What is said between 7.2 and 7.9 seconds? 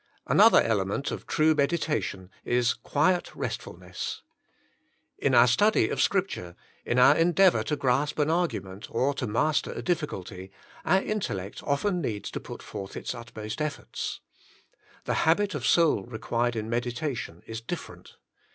deavour to